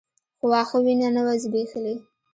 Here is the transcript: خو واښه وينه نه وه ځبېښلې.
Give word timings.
خو 0.37 0.45
واښه 0.51 0.77
وينه 0.85 1.07
نه 1.15 1.21
وه 1.25 1.33
ځبېښلې. 1.43 1.95